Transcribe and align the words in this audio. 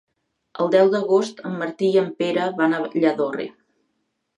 El 0.63 0.71
deu 0.75 0.89
d'agost 0.95 1.45
en 1.51 1.55
Martí 1.61 1.93
i 1.93 2.03
en 2.03 2.11
Pere 2.25 2.51
van 2.59 2.77
a 2.77 2.85
Lladorre. 3.01 3.51